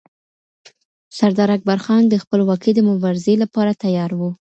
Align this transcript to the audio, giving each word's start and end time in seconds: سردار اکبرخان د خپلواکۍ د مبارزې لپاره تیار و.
سردار 1.17 1.49
اکبرخان 1.57 2.01
د 2.07 2.13
خپلواکۍ 2.23 2.71
د 2.75 2.79
مبارزې 2.89 3.33
لپاره 3.43 3.71
تیار 3.83 4.11
و. 4.15 4.21